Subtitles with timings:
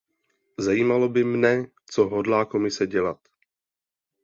[0.59, 3.19] Zajímalo by mne, co hodlá Komise dělat.